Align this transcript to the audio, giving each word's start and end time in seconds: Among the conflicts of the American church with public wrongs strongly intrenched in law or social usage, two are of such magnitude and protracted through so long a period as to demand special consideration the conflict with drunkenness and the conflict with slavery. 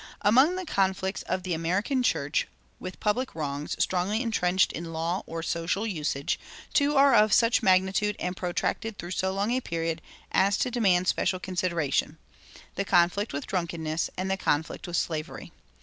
Among 0.23 0.55
the 0.55 0.65
conflicts 0.65 1.21
of 1.27 1.43
the 1.43 1.53
American 1.53 2.01
church 2.01 2.47
with 2.79 2.99
public 2.99 3.35
wrongs 3.35 3.75
strongly 3.77 4.19
intrenched 4.23 4.71
in 4.71 4.91
law 4.91 5.21
or 5.27 5.43
social 5.43 5.85
usage, 5.85 6.39
two 6.73 6.95
are 6.95 7.13
of 7.13 7.31
such 7.31 7.61
magnitude 7.61 8.15
and 8.17 8.35
protracted 8.35 8.97
through 8.97 9.11
so 9.11 9.31
long 9.31 9.51
a 9.51 9.61
period 9.61 10.01
as 10.31 10.57
to 10.57 10.71
demand 10.71 11.07
special 11.07 11.39
consideration 11.39 12.17
the 12.73 12.83
conflict 12.83 13.31
with 13.31 13.45
drunkenness 13.45 14.09
and 14.17 14.31
the 14.31 14.37
conflict 14.37 14.87
with 14.87 14.97
slavery. 14.97 15.51